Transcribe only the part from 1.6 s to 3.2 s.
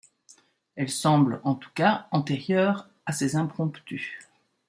cas, antérieures à